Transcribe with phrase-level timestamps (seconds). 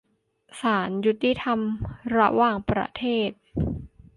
[0.61, 1.59] ศาลยุติธรรม
[2.17, 3.31] ระหว่างประเทศ